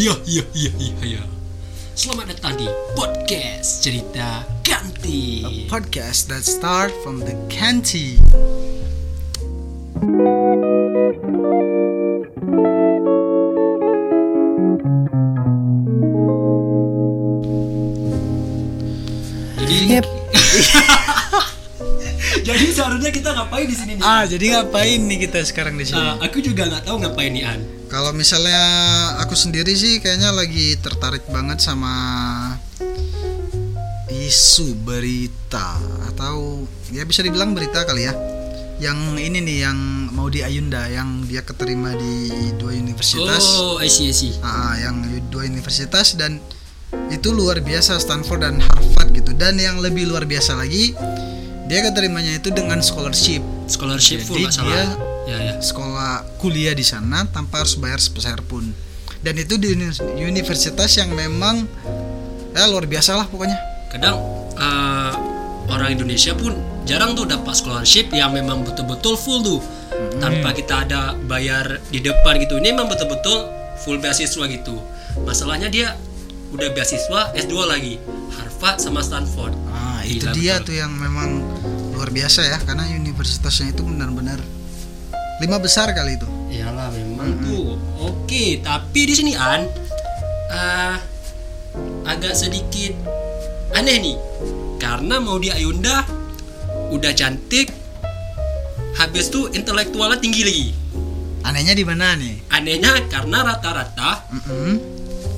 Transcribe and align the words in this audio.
Iya, 0.00 0.16
iya, 0.24 0.44
iya, 0.56 0.72
iya, 0.80 0.94
iya. 1.04 1.22
Selamat 1.92 2.32
datang 2.32 2.56
di 2.56 2.64
podcast 2.96 3.84
cerita 3.84 4.48
ganti. 4.64 5.44
podcast 5.68 6.32
that 6.32 6.40
start 6.40 6.88
from 7.04 7.20
the 7.20 7.36
canteen. 7.52 8.16
Jadi, 19.60 20.00
jadi 22.48 22.64
seharusnya 22.72 23.12
kita 23.12 23.36
ngapain 23.36 23.68
di 23.68 23.76
sini 23.76 24.00
nih? 24.00 24.04
Ah, 24.08 24.24
jadi 24.24 24.56
ngapain 24.56 25.00
nih 25.04 25.28
kita 25.28 25.44
sekarang 25.44 25.76
di 25.76 25.84
sini? 25.84 26.00
Ah, 26.00 26.16
aku 26.24 26.40
juga 26.40 26.72
nggak 26.72 26.88
tahu 26.88 27.04
ngapain 27.04 27.36
nih 27.36 27.44
An. 27.44 27.79
Kalau 27.90 28.14
misalnya 28.14 28.62
aku 29.18 29.34
sendiri 29.34 29.74
sih 29.74 29.98
kayaknya 29.98 30.30
lagi 30.30 30.78
tertarik 30.78 31.26
banget 31.26 31.58
sama 31.58 31.90
isu 34.06 34.78
berita 34.86 35.74
atau 36.06 36.62
ya 36.94 37.02
bisa 37.02 37.26
dibilang 37.26 37.50
berita 37.50 37.82
kali 37.82 38.06
ya. 38.06 38.14
Yang 38.78 38.98
ini 39.18 39.38
nih 39.42 39.58
yang 39.66 39.78
mau 40.14 40.30
di 40.30 40.46
Ayunda 40.46 40.86
yang 40.86 41.26
dia 41.26 41.42
keterima 41.42 41.90
di 41.98 42.30
dua 42.54 42.78
universitas. 42.78 43.42
Oh, 43.58 43.82
I 43.82 43.90
see, 43.90 44.08
I 44.08 44.14
see. 44.14 44.38
Ah, 44.38 44.78
yang 44.78 45.02
dua 45.26 45.50
universitas 45.50 46.14
dan 46.14 46.38
itu 47.10 47.34
luar 47.34 47.58
biasa 47.58 47.98
Stanford 47.98 48.40
dan 48.40 48.62
Harvard 48.62 49.10
gitu. 49.18 49.34
Dan 49.34 49.58
yang 49.58 49.82
lebih 49.82 50.06
luar 50.06 50.30
biasa 50.30 50.54
lagi 50.54 50.94
dia 51.66 51.80
keterimanya 51.82 52.38
itu 52.38 52.54
dengan 52.54 52.78
scholarship. 52.86 53.42
Scholarship 53.66 54.22
full 54.22 54.46
Jadi 54.46 54.54
salah. 54.54 54.70
dia- 54.70 55.09
Ya, 55.30 55.38
ya. 55.38 55.54
sekolah 55.56 56.12
kuliah 56.36 56.74
di 56.74 56.82
sana 56.82 57.22
tanpa 57.24 57.62
harus 57.62 57.74
bayar 57.74 57.98
sebesar 57.98 58.42
pun 58.42 58.66
dan 59.20 59.34
itu 59.34 59.54
di 59.54 59.70
uni- 59.70 59.94
universitas 60.20 60.90
yang 60.92 61.12
memang 61.12 61.70
ya 62.50 62.66
luar 62.66 62.84
biasa 62.84 63.14
lah 63.14 63.26
pokoknya 63.26 63.54
Kadang 63.88 64.16
eh, 64.54 65.12
orang 65.66 65.90
Indonesia 65.92 66.30
pun 66.32 66.54
jarang 66.82 67.14
tuh 67.14 67.26
dapat 67.26 67.54
scholarship 67.54 68.10
yang 68.10 68.30
memang 68.30 68.62
betul-betul 68.62 69.14
full 69.14 69.38
tuh. 69.40 69.60
Tanpa 70.16 70.50
kita 70.50 70.82
ada 70.84 71.18
bayar 71.20 71.82
di 71.88 71.98
depan 71.98 72.38
gitu. 72.38 72.54
Ini 72.56 72.70
memang 72.70 72.86
betul-betul 72.86 73.50
full 73.78 73.98
beasiswa 73.98 74.46
gitu. 74.46 74.78
Masalahnya 75.20 75.66
dia 75.66 75.98
udah 76.50 76.70
beasiswa 76.70 77.34
S2 77.34 77.54
lagi. 77.64 77.98
Harvard 78.30 78.78
sama 78.78 79.02
Stanford. 79.02 79.54
ah 79.68 80.02
itu 80.02 80.22
Gila, 80.22 80.34
dia 80.34 80.54
betul. 80.56 80.66
tuh 80.66 80.74
yang 80.78 80.92
memang 80.94 81.42
luar 81.90 82.10
biasa 82.10 82.46
ya 82.46 82.58
karena 82.62 82.86
universitasnya 82.88 83.74
itu 83.74 83.82
benar-benar 83.82 84.38
lima 85.40 85.56
besar 85.56 85.90
kali 85.90 86.14
itu 86.14 86.28
Iyalah 86.50 86.90
memang 86.90 87.38
tuh. 87.40 87.78
Oke, 88.02 88.58
tapi 88.58 89.06
di 89.06 89.14
sini 89.14 89.32
An 89.32 89.70
eh, 90.50 90.94
agak 92.02 92.34
sedikit 92.34 92.90
aneh 93.70 94.02
nih. 94.02 94.16
Karena 94.76 95.22
mau 95.22 95.38
di 95.38 95.46
Ayunda 95.46 96.02
udah 96.90 97.12
cantik 97.14 97.70
habis 98.98 99.30
tuh 99.30 99.46
intelektualnya 99.50 100.18
tinggi 100.18 100.42
lagi. 100.42 100.68
anehnya 101.40 101.72
di 101.72 101.84
mana 101.86 102.18
nih 102.18 102.50
Anehnya 102.50 102.98
karena 103.08 103.46
rata-rata 103.46 104.26
Mm-mm. 104.28 104.74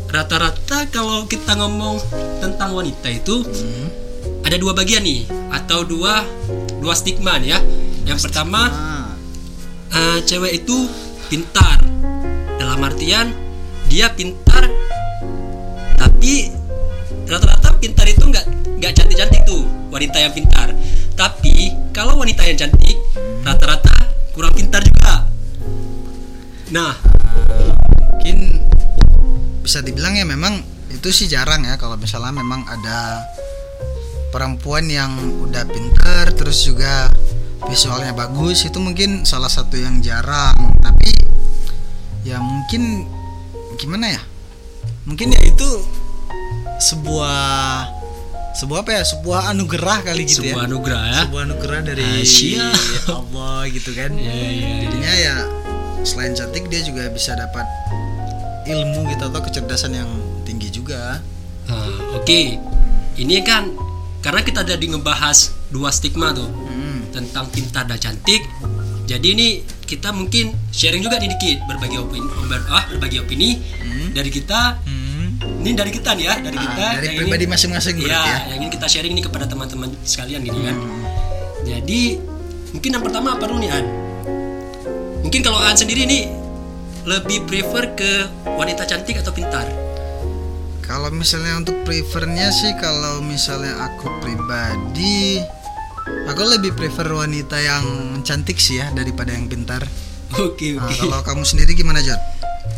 rata-rata 0.08 0.88
kalau 0.88 1.28
kita 1.28 1.54
ngomong 1.54 2.00
tentang 2.40 2.72
wanita 2.72 3.06
itu 3.06 3.44
Mm. 3.44 3.86
ada 4.42 4.56
dua 4.56 4.72
bagian 4.72 5.04
nih 5.04 5.28
atau 5.52 5.84
dua 5.84 6.24
dua 6.80 6.94
stigma 6.96 7.36
nih 7.38 7.54
ya. 7.54 7.60
Yang 8.08 8.26
pertama 8.26 8.66
Eh, 9.92 10.18
cewek 10.24 10.64
itu 10.64 10.88
pintar. 11.28 11.76
Dalam 12.56 12.80
artian 12.80 13.28
dia 13.92 14.08
pintar 14.08 14.64
tapi 16.00 16.48
rata-rata 17.28 17.76
pintar 17.76 18.08
itu 18.08 18.24
nggak 18.24 18.46
nggak 18.80 18.92
cantik-cantik 18.96 19.44
tuh 19.44 19.60
wanita 19.92 20.16
yang 20.16 20.32
pintar. 20.32 20.72
Tapi 21.12 21.76
kalau 21.92 22.16
wanita 22.16 22.40
yang 22.48 22.56
cantik 22.56 22.96
rata-rata 23.44 23.92
kurang 24.32 24.56
pintar 24.56 24.80
juga. 24.80 25.28
Nah 26.72 26.96
mungkin 28.00 28.64
bisa 29.60 29.84
dibilang 29.84 30.16
ya 30.16 30.24
memang 30.24 30.64
itu 30.88 31.12
sih 31.12 31.28
jarang 31.28 31.68
ya 31.68 31.76
kalau 31.76 32.00
misalnya 32.00 32.32
memang 32.32 32.64
ada 32.64 33.28
perempuan 34.32 34.88
yang 34.88 35.12
udah 35.44 35.68
pinter 35.68 36.32
terus 36.32 36.64
juga 36.64 37.12
visualnya 37.68 38.14
bagus 38.16 38.66
itu 38.66 38.78
mungkin 38.82 39.22
salah 39.28 39.50
satu 39.50 39.78
yang 39.78 40.02
jarang. 40.02 40.54
Tapi 40.82 41.10
ya 42.26 42.38
mungkin 42.42 43.06
gimana 43.78 44.14
ya? 44.14 44.22
Mungkin 45.06 45.34
ya 45.34 45.40
itu 45.42 45.68
sebuah 46.78 47.86
sebuah 48.58 48.78
apa 48.82 48.90
ya? 48.98 49.02
Sebuah 49.06 49.40
anugerah 49.54 49.98
kali 50.06 50.22
gitu 50.26 50.42
sebuah 50.42 50.62
ya 50.62 50.68
anugerah 50.70 51.02
ya. 51.02 51.20
Sebuah 51.26 51.42
anugerah 51.46 51.80
dari 51.86 52.08
siap. 52.26 52.76
Allah 53.18 53.58
gitu 53.70 53.90
kan. 53.94 54.10
Ya, 54.14 54.32
ya, 54.32 54.48
ya. 54.50 54.74
jadinya 54.86 55.12
ya 55.14 55.36
selain 56.02 56.34
cantik 56.34 56.66
dia 56.66 56.82
juga 56.82 57.06
bisa 57.14 57.38
dapat 57.38 57.66
ilmu 58.66 59.06
gitu 59.10 59.22
atau 59.26 59.40
kecerdasan 59.42 59.94
yang 59.94 60.10
tinggi 60.46 60.70
juga. 60.70 61.22
Ah, 61.70 62.18
oke. 62.18 62.58
Ini 63.18 63.36
kan 63.46 63.70
karena 64.22 64.40
kita 64.42 64.62
tadi 64.62 64.86
ngebahas 64.90 65.50
dua 65.70 65.90
stigma 65.90 66.30
tuh. 66.34 66.46
Hmm. 66.46 66.71
Tentang 67.12 67.46
pintar 67.46 67.84
dan 67.84 67.96
cantik. 67.96 68.40
Jadi 69.04 69.26
ini 69.28 69.48
kita 69.82 70.08
mungkin 70.10 70.50
sharing 70.70 71.00
juga 71.00 71.16
nih 71.16 71.30
dikit 71.30 71.58
berbagi 71.66 71.96
opini 71.96 72.24
ber- 72.42 72.64
ah, 72.66 72.88
berbagi 72.88 73.20
opini 73.20 73.60
dari 74.10 74.28
kita. 74.28 74.80
Ini 75.42 75.74
dari 75.74 75.90
kita 75.90 76.10
nih 76.12 76.24
ya 76.24 76.34
dari 76.40 76.54
Ah, 76.54 76.62
kita. 76.64 76.86
dari 76.96 77.06
yang 77.08 77.18
pribadi 77.20 77.44
ini- 77.44 77.50
masing-masing 77.50 77.96
ya, 77.98 78.18
ya. 78.18 78.36
yang 78.48 78.58
ini 78.58 78.68
kita 78.68 78.86
sharing 78.86 79.12
nih 79.12 79.24
kepada 79.24 79.44
teman-teman 79.44 79.90
sekalian 80.02 80.40
gini 80.40 80.60
kan. 80.60 80.74
Hmm. 80.74 81.04
jadi 81.62 82.18
mungkin 82.72 82.90
yang 82.90 83.00
pertama 83.00 83.28
apa 83.32 83.44
dulu 83.44 83.58
nih 83.58 83.70
An. 83.70 83.86
Mungkin 85.22 85.40
kalau 85.40 85.58
An 85.58 85.74
sendiri 85.74 86.02
nih 86.02 86.26
lebih 87.04 87.46
prefer 87.46 87.94
ke 87.94 88.10
wanita 88.44 88.82
cantik 88.82 89.14
atau 89.16 89.30
pintar? 89.30 89.66
Kalau 90.80 91.08
misalnya 91.08 91.56
untuk 91.56 91.78
prefernya 91.82 92.50
sih 92.50 92.74
kalau 92.74 93.18
misalnya 93.20 93.78
aku 93.80 94.10
pribadi 94.18 95.38
aku 96.26 96.42
lebih 96.46 96.72
prefer 96.72 97.08
wanita 97.08 97.58
yang 97.58 97.84
cantik 98.22 98.58
sih 98.58 98.78
ya 98.78 98.90
daripada 98.92 99.32
yang 99.34 99.46
pintar. 99.46 99.84
oke 100.32 100.68
Nah, 100.78 100.86
oke 100.88 100.96
kalau 100.98 101.20
kamu 101.22 101.42
sendiri 101.44 101.72
gimana 101.74 102.00
John? 102.00 102.18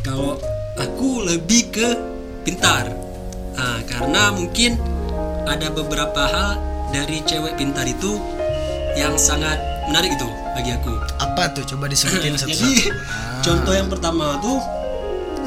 Kalau 0.01 0.37
aku 0.77 1.25
lebih 1.25 1.73
ke 1.73 1.89
pintar, 2.45 2.89
Ah, 3.55 3.79
karena 3.87 4.35
mungkin 4.35 4.75
ada 5.47 5.71
beberapa 5.71 6.27
hal 6.27 6.59
dari 6.91 7.23
cewek 7.23 7.55
pintar 7.55 7.87
itu 7.87 8.19
yang 8.99 9.15
sangat 9.15 9.55
menarik 9.87 10.19
itu 10.19 10.27
bagi 10.59 10.75
aku. 10.75 10.91
Apa 11.23 11.55
tuh? 11.55 11.63
Coba 11.63 11.87
disebutin 11.87 12.35
Jadi 12.39 12.51
satu-satu. 12.51 12.91
Ah, 13.15 13.39
contoh 13.47 13.75
yang 13.77 13.87
pertama 13.87 14.43
tuh 14.43 14.59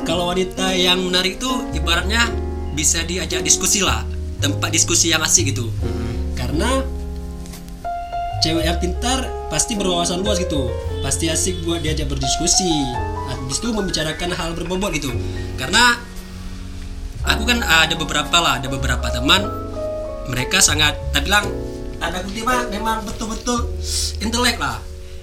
kalau 0.08 0.32
wanita 0.32 0.72
yang 0.72 1.04
menarik 1.04 1.36
tuh 1.36 1.68
ibaratnya 1.76 2.32
bisa 2.72 3.04
diajak 3.04 3.44
diskusi 3.44 3.84
lah, 3.84 4.08
tempat 4.40 4.72
diskusi 4.72 5.12
yang 5.12 5.20
asik 5.20 5.52
gitu. 5.52 5.68
Karena 6.40 6.80
cewek 8.42 8.64
yang 8.66 8.78
pintar 8.78 9.26
pasti 9.48 9.74
berwawasan 9.80 10.22
luas 10.22 10.38
gitu, 10.42 10.70
pasti 11.02 11.32
asik 11.32 11.64
buat 11.64 11.82
diajak 11.82 12.12
berdiskusi. 12.12 12.70
Habis 13.28 13.60
itu 13.60 13.70
membicarakan 13.72 14.30
hal 14.36 14.50
berbobot 14.54 14.94
gitu. 14.94 15.12
Karena 15.56 15.98
aku 17.24 17.44
kan 17.48 17.64
ada 17.64 17.96
beberapa 17.96 18.38
lah, 18.38 18.60
ada 18.62 18.68
beberapa 18.68 19.08
teman. 19.10 19.42
Mereka 20.28 20.60
sangat, 20.60 21.00
tak 21.16 21.24
bilang 21.24 21.48
tanda 21.98 22.22
kutip 22.22 22.46
mah 22.46 22.68
memang 22.70 23.02
betul-betul 23.08 23.74
intelek 24.22 24.60
lah. 24.60 24.78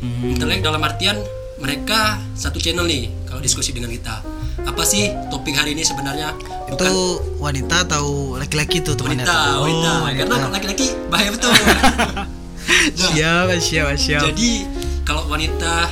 Intelek 0.04 0.60
dalam 0.64 0.80
artian 0.84 1.16
mereka 1.60 2.18
satu 2.34 2.58
channel 2.60 2.84
nih 2.84 3.08
kalau 3.28 3.40
diskusi 3.40 3.70
dengan 3.70 3.92
kita. 3.92 4.20
Apa 4.64 4.82
sih 4.82 5.12
topik 5.28 5.54
hari 5.54 5.76
ini 5.76 5.84
sebenarnya? 5.84 6.34
Itu 6.66 6.80
bukan. 6.80 6.92
wanita 7.40 7.84
atau 7.84 8.36
laki-laki 8.40 8.80
tuh 8.80 8.96
temannya 8.96 9.22
wanita 9.22 9.32
tuh? 9.32 9.52
Oh, 9.54 9.62
wanita 9.64 9.90
karena 10.16 10.34
wanita. 10.40 10.54
laki-laki 10.56 10.86
bahaya 11.12 11.30
betul 11.30 11.52
Nah, 12.84 13.10
Siap, 13.12 13.48
siap, 13.60 13.86
siap. 13.96 14.22
jadi 14.24 14.64
kalau 15.04 15.28
wanita 15.28 15.88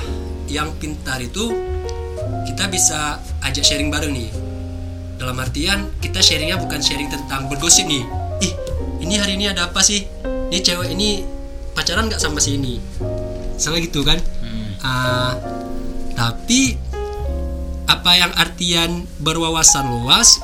yang 0.48 0.72
pintar 0.76 1.20
itu 1.20 1.52
kita 2.44 2.68
bisa 2.68 3.16
ajak 3.40 3.64
sharing 3.64 3.88
bareng 3.88 4.12
nih. 4.12 4.28
Dalam 5.16 5.36
artian 5.38 5.88
kita 6.00 6.20
sharingnya 6.20 6.56
bukan 6.56 6.80
sharing 6.80 7.08
tentang 7.08 7.48
bergosip 7.48 7.84
nih. 7.88 8.04
Ih 8.40 8.52
ini 9.00 9.14
hari 9.16 9.36
ini 9.36 9.48
ada 9.48 9.68
apa 9.68 9.80
sih? 9.80 10.04
Ini 10.24 10.58
cewek 10.60 10.92
ini 10.92 11.24
pacaran 11.72 12.08
nggak 12.08 12.20
sama 12.20 12.40
si 12.40 12.60
ini? 12.60 12.76
Sama 13.56 13.80
gitu 13.80 14.04
kan? 14.04 14.20
Ah, 14.82 15.38
tapi 16.12 16.76
apa 17.86 18.10
yang 18.18 18.32
artian 18.34 19.06
berwawasan 19.20 19.86
luas 19.86 20.42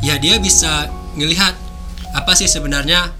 ya 0.00 0.16
dia 0.16 0.38
bisa 0.38 0.88
ngelihat 1.14 1.52
apa 2.14 2.32
sih 2.32 2.48
sebenarnya 2.48 3.12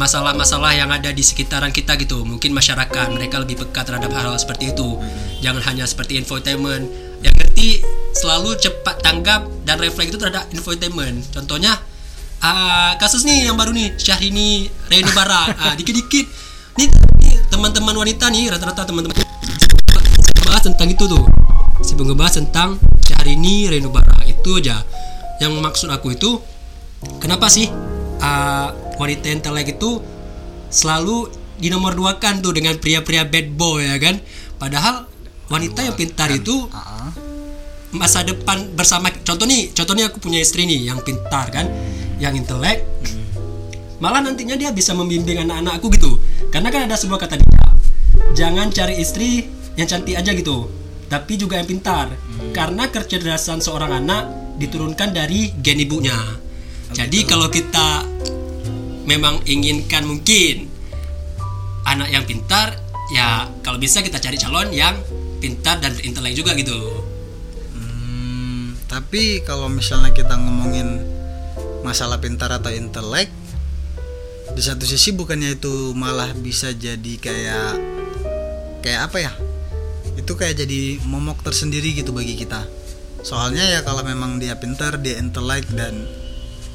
masalah-masalah 0.00 0.72
yang 0.72 0.88
ada 0.88 1.12
di 1.12 1.20
sekitaran 1.20 1.68
kita 1.68 2.00
gitu 2.00 2.24
mungkin 2.24 2.56
masyarakat 2.56 3.12
mereka 3.12 3.36
lebih 3.44 3.60
peka 3.60 3.84
terhadap 3.84 4.08
hal-hal 4.08 4.40
seperti 4.40 4.72
itu 4.72 4.96
jangan 5.44 5.60
hanya 5.68 5.84
seperti 5.84 6.16
infotainment 6.16 6.88
yang 7.22 7.34
ngerti 7.38 7.84
selalu 8.12 8.58
cepat 8.58 9.00
tanggap 9.00 9.46
dan 9.64 9.78
refleks 9.78 10.12
itu 10.12 10.18
terhadap 10.20 10.50
infotainment. 10.52 11.22
Contohnya 11.32 11.78
ah, 12.42 12.98
kasus 12.98 13.24
nih 13.24 13.48
yang 13.48 13.56
baru 13.56 13.72
nih 13.72 13.96
Syahrini 13.96 14.68
Reno 14.90 15.10
Bara. 15.16 15.48
Ah, 15.56 15.74
dikit-dikit 15.78 16.26
nih, 16.76 16.88
teman-teman 17.48 17.94
wanita 17.94 18.28
nih 18.28 18.50
rata-rata 18.50 18.84
teman-teman 18.84 19.14
bahas 20.42 20.62
tentang 20.66 20.88
itu 20.90 21.08
tuh. 21.08 21.24
Si 21.82 21.96
ngebahas 21.96 22.38
tentang 22.42 22.76
Syahrini 23.06 23.70
Reno 23.70 23.88
Bara 23.88 24.20
itu 24.28 24.60
aja. 24.60 24.82
Yang 25.40 25.58
maksud 25.58 25.88
aku 25.90 26.14
itu 26.14 26.38
kenapa 27.22 27.46
sih 27.48 27.70
ah, 28.20 28.74
wanita 28.96 29.28
intelek 29.32 29.78
itu 29.78 30.00
selalu 30.72 31.28
di 31.60 31.68
nomor 31.68 31.94
dua 31.94 32.16
kan 32.18 32.42
tuh 32.42 32.56
dengan 32.56 32.74
pria-pria 32.80 33.28
bad 33.28 33.54
boy 33.54 33.84
ya 33.84 33.96
kan? 34.00 34.18
Padahal 34.56 35.06
wanita 35.52 35.84
yang 35.84 35.96
pintar 35.98 36.32
itu 36.32 36.66
Ah, 36.72 37.06
ah. 37.06 37.10
masa 37.92 38.24
depan 38.24 38.72
bersama 38.72 39.12
contoh 39.20 39.44
nih 39.44 39.68
contoh 39.76 39.92
nih 39.92 40.08
aku 40.08 40.16
punya 40.16 40.40
istri 40.40 40.64
nih 40.64 40.88
yang 40.90 40.98
pintar 41.04 41.52
kan? 41.52 41.68
Yang 42.18 42.46
intelek. 42.46 42.82
Malah 44.02 44.24
nantinya 44.24 44.58
dia 44.58 44.74
bisa 44.74 44.96
membimbing 44.96 45.46
anak-anakku 45.46 45.86
gitu. 45.94 46.18
Karena 46.50 46.74
kan 46.74 46.90
ada 46.90 46.98
sebuah 46.98 47.22
kata 47.22 47.38
dia 47.38 47.62
jangan 48.32 48.72
cari 48.72 48.96
istri 49.00 49.44
yang 49.76 49.88
cantik 49.88 50.16
aja 50.16 50.32
gitu. 50.32 50.68
Tapi 51.08 51.36
juga 51.36 51.60
yang 51.60 51.68
pintar. 51.68 52.08
Karena 52.56 52.88
kecerdasan 52.88 53.60
seorang 53.60 53.92
anak 53.92 54.56
diturunkan 54.56 55.12
dari 55.12 55.52
gen 55.60 55.80
ibunya. 55.80 56.16
Jadi 56.92 57.24
kalau 57.24 57.48
kita 57.48 58.04
memang 59.12 59.44
inginkan 59.44 60.08
mungkin. 60.08 60.72
Anak 61.84 62.08
yang 62.08 62.24
pintar 62.24 62.78
ya 63.12 63.50
kalau 63.60 63.76
bisa 63.76 64.00
kita 64.00 64.16
cari 64.16 64.40
calon 64.40 64.72
yang 64.72 64.96
pintar 65.42 65.82
dan 65.82 65.92
intelek 66.00 66.32
juga 66.32 66.56
gitu. 66.56 66.78
Hmm, 67.76 68.78
tapi 68.88 69.44
kalau 69.44 69.68
misalnya 69.68 70.14
kita 70.14 70.38
ngomongin 70.38 71.02
masalah 71.82 72.22
pintar 72.22 72.54
atau 72.54 72.70
intelek 72.70 73.28
di 74.54 74.62
satu 74.62 74.86
sisi 74.86 75.10
bukannya 75.12 75.58
itu 75.58 75.92
malah 75.98 76.30
bisa 76.38 76.70
jadi 76.70 77.12
kayak 77.18 77.72
kayak 78.80 79.00
apa 79.10 79.18
ya? 79.18 79.32
Itu 80.16 80.38
kayak 80.38 80.62
jadi 80.64 81.02
momok 81.04 81.42
tersendiri 81.44 81.92
gitu 81.98 82.14
bagi 82.14 82.38
kita. 82.38 82.64
Soalnya 83.26 83.66
ya 83.68 83.80
kalau 83.82 84.06
memang 84.06 84.38
dia 84.38 84.56
pintar 84.56 85.02
dia 85.02 85.18
intelek 85.18 85.66
dan 85.74 86.21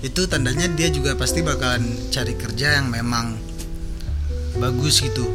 itu 0.05 0.29
tandanya 0.29 0.69
dia 0.69 0.93
juga 0.93 1.17
pasti 1.17 1.41
bakalan 1.41 1.81
cari 2.13 2.37
kerja 2.37 2.77
yang 2.81 2.93
memang 2.93 3.33
bagus 4.61 5.01
gitu. 5.01 5.25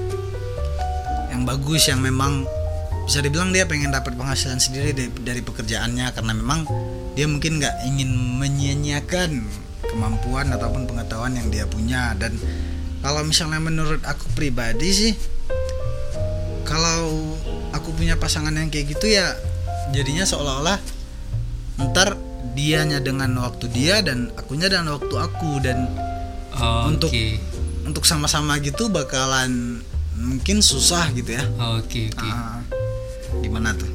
Yang 1.35 1.43
bagus 1.43 1.83
yang 1.91 1.99
memang 1.99 2.47
bisa 3.03 3.19
dibilang 3.19 3.51
dia 3.51 3.67
pengen 3.67 3.91
dapat 3.91 4.15
penghasilan 4.15 4.63
sendiri 4.63 4.95
dari, 4.95 5.11
dari 5.23 5.43
pekerjaannya. 5.43 6.15
Karena 6.15 6.33
memang 6.37 6.67
dia 7.19 7.27
mungkin 7.27 7.59
nggak 7.59 7.91
ingin 7.91 8.11
menyia-nyiakan 8.39 9.43
kemampuan 9.91 10.55
ataupun 10.55 10.87
pengetahuan 10.87 11.35
yang 11.35 11.51
dia 11.51 11.67
punya. 11.67 12.15
Dan 12.15 12.39
kalau 13.03 13.27
misalnya 13.27 13.59
menurut 13.59 14.07
aku 14.07 14.31
pribadi 14.39 14.89
sih 14.95 15.13
kalau 16.63 17.35
aku 17.75 17.91
punya 17.99 18.15
pasangan 18.15 18.55
yang 18.55 18.71
kayak 18.71 18.95
gitu 18.95 19.11
ya 19.11 19.35
jadinya 19.91 20.23
seolah-olah 20.23 20.79
ntar 21.91 22.15
dianya 22.53 22.99
dengan 22.99 23.33
waktu 23.39 23.69
dia 23.69 24.01
dan 24.01 24.29
akunya 24.35 24.69
dengan 24.69 24.95
waktu 24.95 25.15
aku 25.15 25.61
dan 25.61 25.89
Untuk- 26.85 27.09
Oke. 27.09 27.41
untuk 27.83 28.05
sama-sama 28.05 28.61
gitu 28.61 28.87
bakalan 28.87 29.81
mungkin 30.15 30.61
susah 30.61 31.09
gitu 31.11 31.33
ya 31.33 31.43
Oke, 31.75 32.07
oke. 32.09 32.23
Ah, 32.23 32.61
gimana 33.39 33.73
tuh 33.73 33.89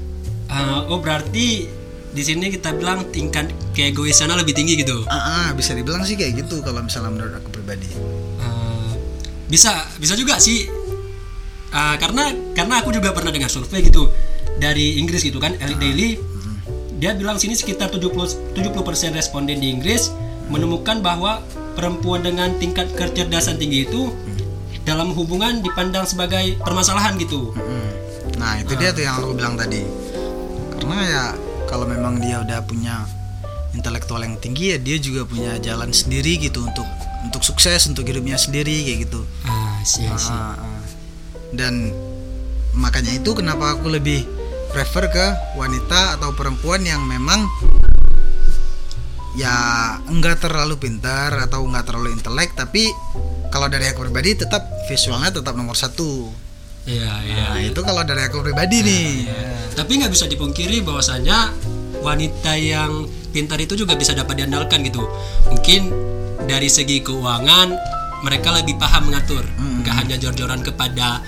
Ah, 0.48 0.82
oh 0.84 0.98
berarti 0.98 1.70
di 2.08 2.24
sini 2.24 2.50
kita 2.50 2.74
bilang 2.74 3.08
tingkat 3.08 3.46
keegoisannya 3.72 4.34
lebih 4.38 4.54
tinggi 4.54 4.74
gitu. 4.76 5.06
ah, 5.06 5.14
ah, 5.46 5.48
bisa 5.52 5.72
dibilang 5.72 6.02
sih 6.02 6.16
kayak 6.16 6.42
gitu 6.42 6.60
kalau 6.62 6.82
misalnya 6.82 7.12
menurut 7.12 7.36
aku 7.36 7.52
pribadi 7.52 7.86
Ah, 8.40 8.90
bisa, 9.46 9.72
bisa 9.96 10.16
juga 10.16 10.36
sih. 10.38 10.66
Ah, 11.70 11.94
karena 11.96 12.28
karena 12.52 12.80
aku 12.80 12.90
juga 12.90 13.12
pernah 13.12 13.30
dengar 13.30 13.48
survei 13.48 13.80
gitu 13.82 14.08
dari 14.56 14.98
Inggris 14.98 15.22
gitu 15.22 15.38
kan, 15.38 15.54
Elite 15.54 15.78
Daily. 15.78 16.10
Dia 16.98 17.14
bilang 17.14 17.38
sini 17.38 17.54
sekitar 17.54 17.94
70 17.94 18.58
70% 18.58 18.58
responden 19.14 19.62
di 19.62 19.70
Inggris 19.70 20.10
menemukan 20.50 21.00
bahwa 21.00 21.46
perempuan 21.74 22.26
dengan 22.26 22.58
tingkat 22.58 22.90
kecerdasan 22.94 23.62
tinggi 23.62 23.86
itu 23.86 24.10
dalam 24.82 25.12
hubungan 25.14 25.60
dipandang 25.60 26.08
sebagai 26.08 26.58
permasalahan 26.64 27.20
gitu. 27.20 27.52
Mm. 27.54 27.90
nah 28.38 28.54
itu 28.58 28.74
dia 28.78 28.94
tuh 28.94 29.02
yang 29.02 29.18
aku 29.18 29.34
bilang 29.34 29.58
tadi 29.58 29.82
karena 30.78 30.98
ya 31.04 31.24
kalau 31.66 31.90
memang 31.90 32.22
dia 32.22 32.38
udah 32.40 32.62
punya 32.62 33.02
intelektual 33.74 34.22
yang 34.22 34.38
tinggi 34.38 34.74
ya 34.74 34.78
dia 34.78 34.98
juga 34.98 35.26
punya 35.26 35.58
jalan 35.58 35.90
sendiri 35.90 36.38
gitu 36.38 36.62
untuk 36.62 36.86
untuk 37.26 37.42
sukses 37.42 37.90
untuk 37.90 38.06
hidupnya 38.06 38.38
sendiri 38.38 38.86
kayak 38.86 39.10
gitu 39.10 39.22
Ah, 39.44 39.82
sih, 39.82 40.06
sih. 40.06 40.30
Ah, 40.30 40.54
ah. 40.54 40.82
dan 41.52 41.90
makanya 42.72 43.18
itu 43.18 43.34
kenapa 43.34 43.74
aku 43.74 43.90
lebih 43.90 44.22
prefer 44.72 45.10
ke 45.10 45.26
wanita 45.56 46.20
atau 46.20 46.32
perempuan 46.36 46.84
yang 46.84 47.04
memang 47.06 47.48
ya 49.38 49.54
enggak 50.10 50.42
terlalu 50.42 50.82
pintar 50.82 51.34
atau 51.38 51.62
enggak 51.66 51.86
terlalu 51.94 52.18
intelek 52.18 52.58
tapi 52.58 52.90
kalau 53.54 53.70
dari 53.70 53.86
aku 53.88 54.04
pribadi 54.10 54.34
tetap 54.34 54.66
visualnya 54.90 55.30
tetap 55.30 55.54
nomor 55.54 55.78
satu 55.78 56.46
Iya, 56.88 57.20
iya. 57.28 57.46
nah 57.52 57.60
itu 57.60 57.84
kalau 57.84 58.00
dari 58.08 58.24
aku 58.24 58.40
pribadi 58.40 58.80
nih 58.80 59.28
Tapi 59.76 60.00
nggak 60.00 60.08
bisa 60.08 60.24
dipungkiri 60.24 60.88
bahwasanya 60.88 61.52
wanita 62.00 62.56
yang 62.56 63.04
pintar 63.36 63.60
itu 63.60 63.76
juga 63.78 63.94
bisa 63.94 64.16
dapat 64.16 64.40
diandalkan 64.40 64.82
gitu. 64.88 65.04
Mungkin 65.52 65.92
dari 66.48 66.72
segi 66.72 67.04
keuangan 67.04 67.76
mereka 68.24 68.50
lebih 68.56 68.80
paham 68.82 69.12
mengatur, 69.12 69.46
nggak 69.84 69.94
hanya 69.94 70.16
jor-joran 70.18 70.66
kepada 70.66 71.22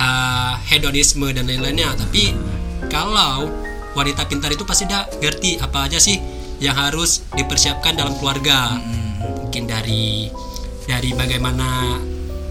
uh, 0.00 0.54
hedonisme 0.64 1.28
dan 1.36 1.44
lain-lainnya. 1.44 1.92
Tapi 1.98 2.32
kalau 2.88 3.50
wanita 3.92 4.24
pintar 4.30 4.54
itu 4.54 4.62
pasti 4.62 4.86
dah 4.86 5.04
ngerti 5.18 5.58
apa 5.60 5.90
aja 5.90 5.98
sih 5.98 6.16
yang 6.62 6.76
harus 6.76 7.26
dipersiapkan 7.34 7.98
dalam 7.98 8.14
keluarga. 8.16 8.78
Mungkin 9.44 9.66
dari 9.66 10.30
dari 10.86 11.10
bagaimana 11.12 11.98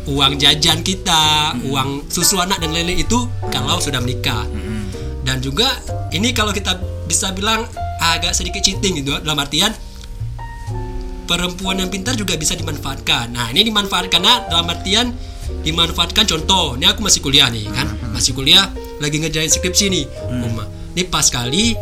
uang 0.09 0.33
jajan 0.41 0.81
kita, 0.81 1.55
uang 1.65 2.09
susu 2.09 2.41
anak 2.41 2.59
dan 2.59 2.73
lain-lain 2.73 3.05
itu 3.05 3.29
kalau 3.53 3.77
sudah 3.79 4.01
menikah. 4.01 4.45
Dan 5.23 5.39
juga 5.39 5.69
ini 6.09 6.33
kalau 6.33 6.50
kita 6.50 6.77
bisa 7.05 7.29
bilang 7.33 7.65
agak 8.01 8.33
sedikit 8.33 8.65
cheating 8.65 9.05
gitu 9.05 9.19
dalam 9.21 9.38
artian 9.38 9.69
perempuan 11.29 11.77
yang 11.77 11.93
pintar 11.93 12.17
juga 12.17 12.33
bisa 12.33 12.57
dimanfaatkan. 12.57 13.29
Nah 13.29 13.53
ini 13.53 13.69
dimanfaatkan 13.69 14.21
nah, 14.24 14.50
dalam 14.50 14.65
artian 14.65 15.13
dimanfaatkan 15.62 16.25
contoh 16.25 16.74
ini 16.74 16.89
aku 16.89 17.05
masih 17.05 17.21
kuliah 17.21 17.45
nih 17.53 17.69
kan? 17.69 17.88
Masih 18.09 18.33
kuliah 18.33 18.65
lagi 19.00 19.18
ngerjain 19.18 19.48
skripsi 19.48 19.86
nih. 19.88 20.06
Uma 20.29 20.63
ini 20.89 21.03
pas 21.03 21.25
kali 21.25 21.75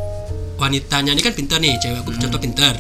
wanitanya 0.56 1.12
ini 1.12 1.22
kan 1.22 1.34
pintar 1.34 1.58
nih 1.58 1.78
cewek 1.78 2.00
aku 2.00 2.14
contoh 2.16 2.38
pintar. 2.38 2.76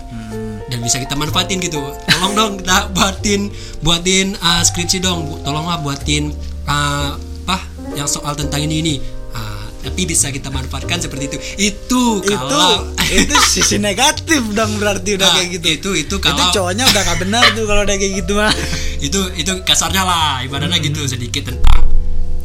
Dan 0.67 0.81
bisa 0.81 0.97
kita 0.97 1.15
manfaatin 1.15 1.57
gitu. 1.59 1.79
Tolong 1.79 2.33
dong 2.33 2.51
kita 2.59 2.77
buatin 2.95 3.47
buatin 3.79 4.35
uh, 4.37 4.59
skripsi 4.61 4.99
dong. 4.99 5.23
Bu- 5.25 5.39
tolonglah 5.41 5.79
buatin 5.79 6.35
uh, 6.65 7.15
apa 7.45 7.63
yang 7.93 8.03
soal 8.05 8.35
tentang 8.35 8.59
ini 8.61 8.83
ini. 8.83 8.95
Ah, 9.31 9.63
tapi 9.79 10.03
bisa 10.03 10.27
kita 10.27 10.49
manfaatkan 10.49 10.99
seperti 10.99 11.31
itu. 11.31 11.37
Itu 11.71 12.19
kalau 12.21 12.91
itu 12.99 13.23
itu 13.23 13.35
sisi 13.47 13.79
negatif 13.87 14.43
dong 14.51 14.75
berarti 14.75 15.15
udah 15.15 15.23
Ah, 15.25 15.33
kayak 15.33 15.47
gitu. 15.55 15.67
itu 15.71 15.89
itu 15.95 16.03
itu 16.03 16.15
kalau 16.19 16.51
cowoknya 16.51 16.83
udah 16.83 17.01
gak 17.01 17.17
benar 17.17 17.43
tuh 17.55 17.63
kalau 17.63 17.81
udah 17.81 17.95
kayak 17.95 18.13
gitu 18.19 18.31
mah 18.35 18.51
itu 19.07 19.19
itu 19.39 19.51
kasarnya 19.63 20.03
lah 20.03 20.43
ibaratnya 20.43 20.75
gitu 20.77 21.07
sedikit 21.07 21.47
tentang 21.47 21.86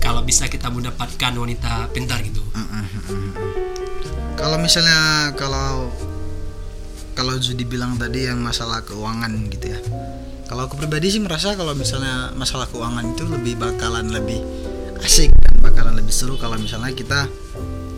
kalau 0.03 0.27
bisa 0.27 0.51
kita 0.51 0.67
mendapatkan 0.67 1.33
wanita 1.33 1.87
pintar 1.95 2.19
gitu. 2.27 2.43
Kalau 4.35 4.59
misalnya 4.59 5.31
kalau 5.39 5.95
kalau 7.15 7.39
Zudi 7.39 7.63
bilang 7.63 7.95
tadi 7.95 8.27
yang 8.27 8.43
masalah 8.43 8.83
keuangan 8.83 9.31
gitu 9.55 9.71
ya. 9.71 9.79
Kalau 10.51 10.67
aku 10.67 10.75
pribadi 10.75 11.09
sih 11.09 11.23
merasa 11.23 11.55
kalau 11.55 11.73
misalnya 11.79 12.35
masalah 12.35 12.67
keuangan 12.67 13.15
itu 13.15 13.25
lebih 13.31 13.55
bakalan 13.57 14.11
lebih 14.11 14.43
asik 15.07 15.31
dan 15.31 15.55
bakalan 15.63 15.95
lebih 15.95 16.11
seru 16.11 16.35
kalau 16.35 16.59
misalnya 16.59 16.91
kita 16.93 17.31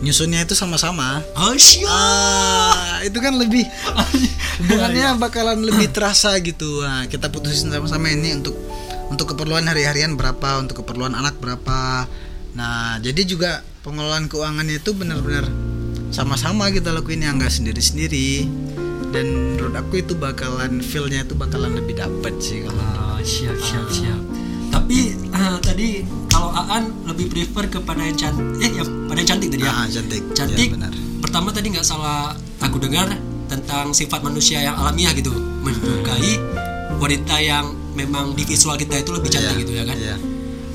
nyusunnya 0.05 0.45
itu 0.45 0.53
sama-sama. 0.53 1.25
Oh 1.33 1.57
ah 1.89 3.01
itu 3.01 3.17
kan 3.17 3.33
lebih 3.33 3.65
hubungannya 4.61 5.17
bakalan 5.17 5.65
lebih 5.65 5.89
terasa 5.89 6.37
gitu. 6.45 6.85
Nah, 6.85 7.09
kita 7.09 7.33
putusin 7.33 7.73
sama-sama 7.73 8.13
ini 8.13 8.37
untuk 8.37 8.53
untuk 9.11 9.35
keperluan 9.35 9.65
hari-harian 9.69 10.17
berapa 10.17 10.61
untuk 10.61 10.81
keperluan 10.85 11.13
anak 11.13 11.37
berapa. 11.37 12.09
Nah 12.55 12.97
jadi 13.03 13.21
juga 13.27 13.61
pengelolaan 13.85 14.31
keuangannya 14.31 14.81
itu 14.81 14.95
benar-benar 14.97 15.45
sama-sama 16.09 16.71
kita 16.71 16.95
lakuin 16.95 17.21
yang 17.25 17.37
enggak 17.37 17.53
sendiri-sendiri. 17.53 18.47
Dan 19.15 19.55
menurut 19.55 19.75
aku 19.79 20.03
itu 20.03 20.11
bakalan 20.17 20.83
feelnya 20.83 21.23
itu 21.23 21.37
bakalan 21.37 21.71
lebih 21.79 21.95
dapet 21.95 22.35
sih 22.43 22.67
kalau 22.67 22.83
Ah, 22.83 23.19
siap 23.23 23.55
siap 23.55 23.87
siap. 23.87 24.19
Tapi 24.75 25.15
ah, 25.31 25.55
tadi 25.63 26.03
kalau 26.27 26.51
Aan 26.51 26.91
lebih 27.07 27.31
prefer 27.31 27.71
kepada 27.71 28.03
yang 28.03 28.17
cantik 28.19 28.43
eh 28.59 28.71
ya 28.75 28.83
pada 28.83 29.17
yang 29.23 29.29
cantik 29.35 29.49
tadi 29.55 29.63
ya? 29.63 29.71
Ah 29.71 29.87
cantik. 29.87 30.23
Cantik. 30.35 30.67
Ya, 30.67 30.75
benar. 30.75 30.91
Pertama 31.23 31.47
tadi 31.55 31.67
nggak 31.71 31.87
salah 31.87 32.35
aku 32.59 32.75
dengar 32.75 33.07
tentang 33.47 33.95
sifat 33.95 34.19
manusia 34.19 34.59
yang 34.59 34.75
alamiah 34.75 35.15
gitu. 35.15 35.31
Menyukai 35.63 36.35
wanita 36.99 37.35
yang 37.39 37.84
memang 37.95 38.31
di 38.31 38.43
visual 38.43 38.75
kita 38.75 38.99
itu 38.99 39.09
lebih 39.09 39.29
cantik 39.29 39.49
Iya, 39.49 39.61
gitu 39.61 39.71
ya 39.73 39.83
kan? 39.83 39.95
iya. 39.95 40.15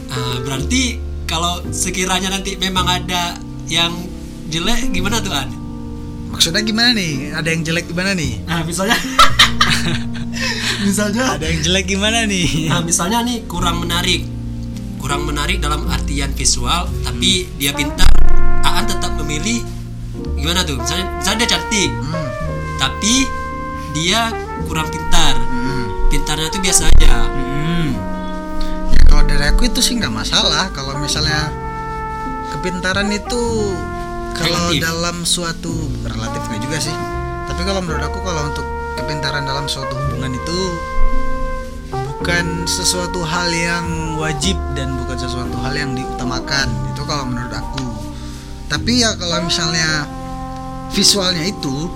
Ah, 0.09 0.37
berarti 0.41 0.97
kalau 1.25 1.63
sekiranya 1.71 2.29
nanti 2.31 2.57
memang 2.57 2.83
ada 2.85 3.37
yang 3.67 3.95
jelek 4.49 4.91
gimana 4.91 5.21
tuh 5.21 5.31
an? 5.31 5.49
Maksudnya 6.29 6.61
gimana 6.61 6.91
nih? 6.93 7.31
Ada 7.33 7.49
yang 7.49 7.63
jelek 7.63 7.87
gimana 7.87 8.11
nih? 8.13 8.43
Nah 8.43 8.61
misalnya. 8.69 8.99
Misalnya? 10.81 11.37
Ada 11.37 11.45
yang 11.45 11.61
jelek 11.61 11.85
gimana 11.87 12.25
nih? 12.25 12.67
Nah, 12.67 12.81
misalnya 12.81 13.21
nih 13.21 13.45
kurang 13.45 13.79
menarik. 13.79 14.25
Kurang 14.97 15.25
menarik 15.25 15.61
dalam 15.61 15.85
artian 15.87 16.33
visual, 16.33 16.89
tapi 17.03 17.49
dia 17.55 17.73
pintar, 17.73 18.09
Aan 18.63 18.85
tetap 18.85 19.13
memilih 19.15 19.61
gimana 20.35 20.61
tuh? 20.63 20.77
Misalnya, 20.77 21.07
misalnya 21.15 21.39
dia 21.39 21.51
cantik, 21.51 21.91
Hmm, 21.91 22.29
tapi 22.77 23.15
dia 23.93 24.33
kurang 24.65 24.89
pintar. 24.89 25.37
hmm, 25.37 25.85
Pintarnya 26.11 26.51
tuh 26.51 26.59
biasa 26.59 26.91
aja. 26.91 27.07
hmm. 27.31 27.89
ya 28.91 29.01
kalau 29.07 29.23
dari 29.25 29.45
aku 29.47 29.71
itu 29.71 29.79
sih 29.79 29.95
nggak 29.95 30.11
masalah 30.11 30.67
kalau 30.75 30.99
misalnya 30.99 31.55
kepintaran 32.51 33.07
itu 33.15 33.43
kalau 34.35 34.75
Relatif. 34.75 34.83
dalam 34.83 35.17
suatu 35.23 35.73
relatif 36.03 36.43
nggak 36.51 36.63
juga 36.67 36.79
sih 36.83 36.97
tapi 37.47 37.63
kalau 37.63 37.79
menurut 37.83 38.03
aku 38.03 38.19
kalau 38.27 38.43
untuk 38.51 38.67
kepintaran 38.99 39.47
dalam 39.47 39.71
suatu 39.71 39.95
hubungan 39.95 40.35
itu 40.35 40.61
bukan 41.91 42.69
sesuatu 42.69 43.23
hal 43.25 43.49
yang 43.51 43.87
wajib 44.19 44.59
dan 44.75 44.93
bukan 44.99 45.17
sesuatu 45.17 45.57
hal 45.63 45.73
yang 45.73 45.95
diutamakan 45.97 46.69
itu 46.93 47.03
kalau 47.07 47.25
menurut 47.27 47.55
aku 47.55 47.87
tapi 48.67 49.03
ya 49.03 49.15
kalau 49.19 49.43
misalnya 49.43 50.07
visualnya 50.91 51.47
itu 51.47 51.91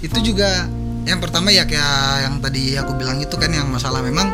itu 0.00 0.18
juga 0.32 0.66
yang 1.10 1.18
pertama 1.18 1.50
ya 1.50 1.66
kayak 1.66 2.30
yang 2.30 2.38
tadi 2.38 2.78
aku 2.78 2.94
bilang 2.94 3.18
itu 3.18 3.34
kan 3.34 3.50
yang 3.50 3.66
masalah. 3.66 3.98
Memang 3.98 4.30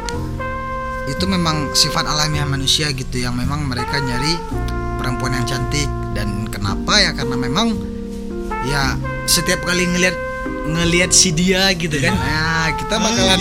itu 1.08 1.24
memang 1.24 1.72
sifat 1.72 2.04
alamiah 2.04 2.44
manusia 2.44 2.92
gitu 2.92 3.16
yang 3.16 3.32
memang 3.32 3.64
mereka 3.64 3.96
nyari 3.96 4.36
perempuan 5.00 5.32
yang 5.32 5.46
cantik. 5.48 5.88
Dan 6.12 6.44
kenapa 6.52 7.00
ya? 7.00 7.16
Karena 7.16 7.36
memang 7.40 7.72
ya 8.66 8.98
setiap 9.24 9.62
kali 9.62 9.86
ngelihat 9.86 10.16
ngelihat 10.66 11.10
si 11.14 11.30
dia 11.30 11.70
gitu 11.78 11.94
kan 12.02 12.10
nah 12.10 12.66
kita 12.74 12.98
bakalan 12.98 13.38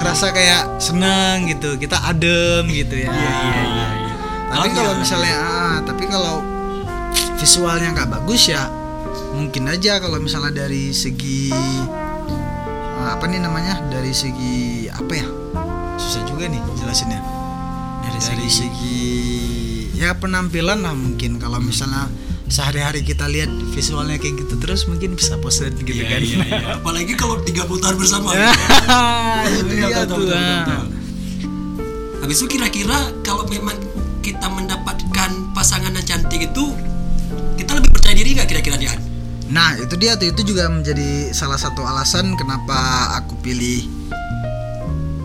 ngerasa 0.00 0.32
kayak 0.32 0.80
senang 0.80 1.44
gitu 1.44 1.76
kita 1.76 2.00
adem 2.00 2.64
gitu 2.72 3.04
ya. 3.04 3.12
Tapi 4.48 4.66
Oh, 4.70 4.72
kalau 4.72 4.92
iya. 4.96 5.00
misalnya 5.00 5.36
ah, 5.36 5.76
tapi 5.84 6.04
kalau 6.08 6.40
visualnya 7.36 7.92
nggak 7.92 8.10
bagus 8.16 8.48
ya 8.48 8.64
mungkin 9.36 9.68
aja 9.68 10.00
kalau 10.00 10.16
misalnya 10.16 10.64
dari 10.64 10.94
segi 10.96 11.52
ah, 11.52 11.84
apa 13.06 13.24
nih 13.24 13.38
namanya 13.38 13.78
dari 13.84 14.10
segi 14.10 14.56
apa 14.88 15.12
ya 15.12 15.26
susah 15.96 16.22
juga 16.24 16.46
nih 16.46 16.60
jelasinnya 16.74 17.20
Dari 18.02 18.18
dari 18.18 18.48
segi- 18.48 18.50
segi 18.50 19.02
ya 19.94 20.12
penampilan 20.12 20.80
lah 20.80 20.92
mungkin 20.92 21.36
kalau 21.36 21.58
misalnya 21.58 22.08
sehari-hari 22.44 23.00
kita 23.00 23.24
lihat 23.24 23.48
visualnya 23.70 24.16
kayak 24.16 24.36
gitu 24.38 24.54
terus 24.58 24.84
mungkin 24.84 25.14
bisa 25.14 25.36
bosan 25.36 25.72
gitu 25.76 25.96
Iya, 25.96 26.04
kan 26.06 26.20
iya, 26.20 26.36
iya. 26.38 26.58
Apalagi 26.76 27.12
kalau 27.14 27.40
tiga 27.40 27.64
putaran 27.64 27.96
bersama. 27.96 28.30
Ya, 28.30 28.52
itu 29.48 29.74
Iya, 29.74 30.04
tuh. 30.04 30.28
Habis 32.20 32.36
itu 32.36 32.46
kira-kira 32.50 32.94
kalau 33.20 33.44
memang 33.46 33.76
kita 34.20 34.44
mendapatkan 34.46 35.30
pasangan 35.52 35.88
yang 35.90 36.04
cantik 36.04 36.40
itu 36.42 36.64
kita 37.56 37.72
lebih 37.74 37.90
percaya 37.90 38.12
diri 38.12 38.32
nggak 38.34 38.48
kira-kira 38.50 38.76
dia? 38.76 38.92
Nah 39.54 39.78
itu 39.78 39.94
dia 39.94 40.18
tuh 40.18 40.34
itu 40.34 40.42
juga 40.42 40.66
menjadi 40.66 41.30
salah 41.30 41.54
satu 41.54 41.86
alasan 41.86 42.34
kenapa 42.34 43.14
aku 43.22 43.38
pilih 43.38 43.86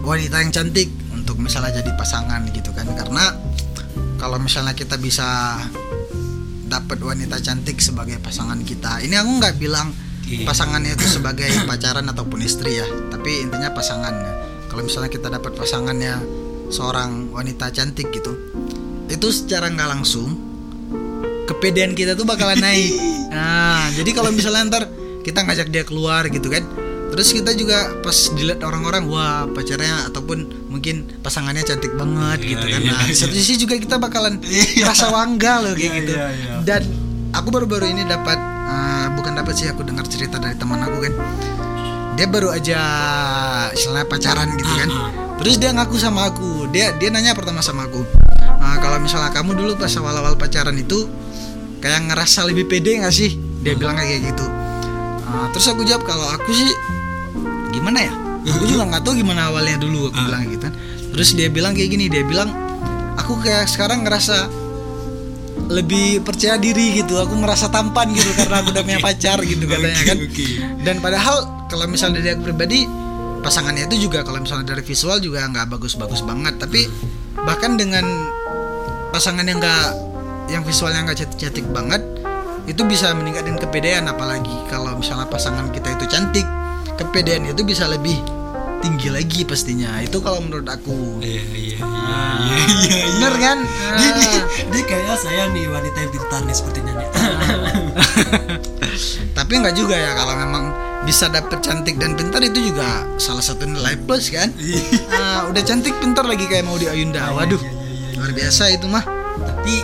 wanita 0.06 0.46
yang 0.46 0.54
cantik 0.54 0.94
untuk 1.10 1.42
misalnya 1.42 1.82
jadi 1.82 1.98
pasangan 1.98 2.46
gitu 2.54 2.70
kan. 2.78 2.86
Karena 2.94 3.34
kalau 4.22 4.38
misalnya 4.38 4.78
kita 4.78 5.02
bisa 5.02 5.58
dapat 6.70 7.02
wanita 7.02 7.42
cantik 7.42 7.82
sebagai 7.82 8.22
pasangan 8.22 8.62
kita 8.62 9.02
ini 9.02 9.18
aku 9.18 9.42
nggak 9.42 9.58
bilang 9.58 9.90
Oke. 10.22 10.46
pasangannya 10.46 10.94
itu 10.94 11.10
sebagai 11.18 11.50
pacaran 11.66 12.06
ataupun 12.06 12.46
istri 12.46 12.78
ya 12.78 12.86
tapi 13.10 13.42
intinya 13.42 13.74
pasangan. 13.74 14.14
Kalau 14.70 14.86
misalnya 14.86 15.10
kita 15.10 15.34
dapat 15.34 15.58
pasangannya 15.58 16.22
seorang 16.70 17.34
wanita 17.34 17.74
cantik 17.74 18.14
gitu 18.14 18.38
itu 19.10 19.28
secara 19.34 19.74
nggak 19.74 19.90
langsung 19.90 20.38
kepedean 21.50 21.98
kita 21.98 22.14
tuh 22.14 22.30
bakalan 22.30 22.62
naik 22.62 22.94
nah 23.30 23.88
jadi 23.92 24.10
kalau 24.12 24.30
misalnya 24.30 24.64
ntar 24.68 24.84
kita 25.22 25.42
ngajak 25.42 25.68
dia 25.70 25.84
keluar 25.84 26.26
gitu 26.26 26.48
kan 26.48 26.66
terus 27.10 27.30
kita 27.30 27.52
juga 27.52 27.98
pas 28.00 28.14
dilihat 28.32 28.62
orang-orang 28.62 29.06
wah 29.06 29.46
pacarnya 29.48 30.08
ataupun 30.08 30.70
mungkin 30.70 31.10
pasangannya 31.20 31.62
cantik 31.62 31.94
banget 31.94 32.38
Iya, 32.40 32.50
gitu 32.52 32.66
kan. 32.68 32.80
iya, 32.80 32.92
nah 32.92 33.02
di 33.04 33.14
satu 33.14 33.34
sisi 33.34 33.58
juga 33.58 33.76
kita 33.76 33.98
bakalan 33.98 34.38
Iya. 34.42 34.86
rasa 34.86 35.10
bangga 35.10 35.54
loh 35.60 35.74
kayak 35.74 35.90
Iya, 35.90 35.98
gitu. 36.00 36.14
dan 36.64 36.82
aku 37.32 37.48
baru-baru 37.50 37.90
ini 37.90 38.06
dapat 38.06 38.38
eh, 38.70 39.08
bukan 39.14 39.34
dapat 39.34 39.54
sih 39.54 39.66
aku 39.66 39.82
dengar 39.82 40.06
cerita 40.06 40.38
dari 40.38 40.54
teman 40.54 40.78
aku 40.80 41.02
kan. 41.02 41.14
Dia 42.14 42.28
baru 42.28 42.52
aja 42.52 42.80
istilahnya 43.72 44.06
pacaran 44.06 44.54
gitu 44.54 44.70
kan. 44.70 44.90
Ah, 44.90 45.00
ah. 45.00 45.10
terus 45.40 45.56
dia 45.56 45.72
ngaku 45.72 45.96
sama 45.96 46.28
aku. 46.28 46.70
Dia 46.70 46.94
dia 46.94 47.10
nanya 47.10 47.34
pertama 47.34 47.60
sama 47.60 47.88
aku 47.88 48.06
"Ah, 48.60 48.78
kalau 48.78 49.00
misalnya 49.00 49.32
kamu 49.32 49.56
dulu 49.56 49.72
pas 49.74 49.90
awal-awal 49.92 50.36
pacaran 50.36 50.76
itu 50.76 51.10
kayak 51.80 52.08
ngerasa 52.08 52.44
lebih 52.44 52.66
pede 52.66 53.00
nggak 53.00 53.12
sih? 53.12 53.36
Dia 53.60 53.74
bilang 53.74 53.96
kayak 53.96 54.20
gitu. 54.26 54.46
Ah, 55.24 55.48
terus 55.50 55.68
aku 55.68 55.84
jawab 55.84 56.04
kalau 56.04 56.26
aku 56.26 56.50
sih 56.50 56.72
gimana 57.70 58.02
ya? 58.02 58.14
Aku 58.50 58.66
juga 58.66 58.88
nggak 58.88 59.04
tahu 59.04 59.14
gimana 59.16 59.48
awalnya 59.48 59.78
dulu 59.78 60.10
aku 60.10 60.18
Ah. 60.18 60.26
bilang 60.26 60.42
gitu 60.48 60.64
kan. 60.64 60.74
Terus 61.10 61.30
dia 61.34 61.48
bilang 61.48 61.72
kayak 61.72 61.90
gini 61.90 62.06
dia 62.08 62.24
bilang 62.24 62.50
aku 63.16 63.38
kayak 63.38 63.66
sekarang 63.66 64.02
ngerasa 64.02 64.48
lebih 65.70 66.22
percaya 66.22 66.58
diri 66.58 66.98
gitu. 66.98 67.16
Aku 67.16 67.36
merasa 67.36 67.70
tampan 67.70 68.10
gitu 68.10 68.32
karena 68.34 68.60
aku 68.60 68.74
udah 68.74 68.82
punya 68.82 69.00
pacar 69.08 69.38
gitu 69.42 69.64
katanya 69.64 70.02
kan. 70.04 70.18
dan 70.82 70.96
padahal 70.98 71.36
kalau 71.68 71.86
misalnya 71.86 72.20
dari 72.20 72.34
aku 72.34 72.44
pribadi 72.44 72.90
pasangannya 73.40 73.86
itu 73.86 74.10
juga 74.10 74.26
kalau 74.26 74.42
misalnya 74.42 74.74
dari 74.74 74.82
visual 74.82 75.22
juga 75.22 75.46
nggak 75.46 75.70
bagus-bagus 75.70 76.26
banget. 76.26 76.58
Tapi 76.58 76.90
bahkan 77.38 77.78
dengan 77.78 78.04
pasangan 79.10 79.46
yang 79.46 79.62
nggak 79.62 80.09
yang 80.50 80.62
visualnya 80.62 81.04
nggak 81.04 81.18
cantik-cantik 81.20 81.66
banget 81.70 82.02
itu 82.66 82.82
bisa 82.84 83.10
meningkatin 83.12 83.56
kepedean 83.56 84.06
apalagi 84.06 84.54
kalau 84.66 84.94
misalnya 84.94 85.26
pasangan 85.26 85.70
kita 85.70 85.90
itu 85.92 86.06
cantik 86.06 86.46
kepedean 86.96 87.46
itu 87.46 87.62
bisa 87.62 87.86
lebih 87.86 88.18
tinggi 88.80 89.10
lagi 89.10 89.42
pastinya 89.44 90.00
itu 90.00 90.18
kalau 90.18 90.40
menurut 90.40 90.66
aku 90.66 91.20
Iya 91.20 91.44
iya 91.46 91.76
iya 91.76 91.78
Ah. 91.80 92.40
iya 92.40 92.58
iya. 92.58 92.96
iya. 92.96 93.06
bener 93.12 93.34
kan 93.38 93.58
Dia, 93.96 94.10
dia, 94.12 94.30
Ah. 94.32 94.44
dia 94.68 94.84
kayaknya 94.84 95.16
saya 95.16 95.44
nih 95.50 95.66
wanita 95.68 95.98
yang 96.00 96.12
pintar 96.12 96.42
nih 96.42 96.56
sepertinya 96.56 96.94
nih. 96.96 97.10
tapi 99.34 99.54
nggak 99.56 99.76
juga 99.76 99.96
ya 99.96 100.12
kalau 100.14 100.34
memang 100.36 100.64
bisa 101.02 101.28
dapet 101.28 101.60
cantik 101.60 101.96
dan 101.96 102.14
pintar 102.14 102.42
itu 102.42 102.72
juga 102.72 102.86
salah 103.16 103.42
satu 103.42 103.64
nilai 103.64 103.96
plus 103.98 104.30
kan 104.30 104.52
Ah, 105.10 105.48
udah 105.48 105.62
cantik 105.62 105.96
pintar 105.98 106.24
lagi 106.24 106.46
kayak 106.46 106.64
mau 106.64 106.76
di 106.76 106.86
Ayunda 106.86 107.32
waduh 107.32 107.58
Iya, 107.58 107.68
iya, 107.68 107.82
iya, 107.84 108.06
iya. 108.06 108.18
luar 108.18 108.32
biasa 108.34 108.64
itu 108.70 108.86
mah 108.86 109.04
Tapi 109.40 109.76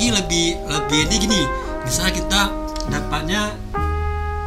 apalagi 0.00 0.16
lebih 0.16 0.46
lebih 0.64 1.00
ini 1.12 1.16
gini, 1.20 1.42
misalnya 1.84 2.12
kita 2.16 2.40
dapatnya 2.88 3.52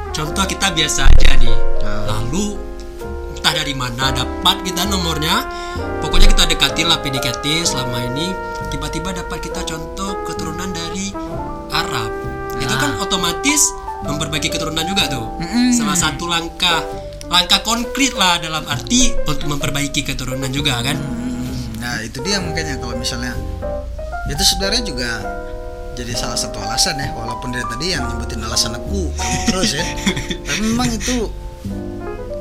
contoh 0.10 0.45
kita 0.50 0.74
biasa 0.74 1.05
aja 1.05 1.38
nih. 1.38 1.57
Ah. 1.86 2.10
Lalu 2.10 2.57
entah 3.38 3.53
dari 3.53 3.77
mana 3.77 4.10
dapat 4.10 4.65
kita 4.65 4.89
nomornya, 4.89 5.45
pokoknya 6.01 6.33
kita 6.33 6.50
dekatin 6.50 6.89
lah 6.89 6.98
PDKT 7.05 7.69
selama 7.69 8.01
ini 8.01 8.33
tiba-tiba 8.74 9.13
dapat 9.13 9.45
kita 9.45 9.62
contoh 9.62 10.25
keturunan 10.25 10.74
dari 10.74 11.13
Arab. 11.69 12.10
Itu 12.57 12.74
Ah. 12.74 12.79
kan 12.81 12.91
otomatis 12.98 13.69
memperbaiki 14.10 14.50
keturunan 14.50 14.89
juga 14.89 15.05
tuh. 15.05 15.38
Mm-mm. 15.38 15.69
Salah 15.69 15.93
satu 15.93 16.33
langkah 16.33 16.81
langkah 17.29 17.62
konkret 17.62 18.17
lah 18.17 18.41
dalam 18.41 18.65
arti 18.65 19.13
untuk 19.29 19.45
memperbaiki 19.45 20.01
keturunan 20.01 20.50
juga 20.50 20.81
kan. 20.81 20.98
nah 21.83 22.00
itu 22.00 22.24
dia 22.24 22.39
makanya 22.39 22.79
kalau 22.79 22.95
misalnya 22.95 23.36
itu 24.25 24.44
sebenarnya 24.46 24.82
juga 24.84 25.12
jadi 25.94 26.13
salah 26.13 26.34
satu 26.36 26.58
alasan 26.58 26.98
ya 26.98 27.12
walaupun 27.12 27.51
dari 27.51 27.65
tadi 27.68 27.94
yang 27.94 28.08
nyebutin 28.08 28.42
alasan 28.42 28.74
aku 28.74 29.13
kamu 29.13 29.38
terus 29.46 29.72
ya. 29.74 29.86
Tapi 30.48 30.62
memang 30.63 30.89
itu 30.89 31.30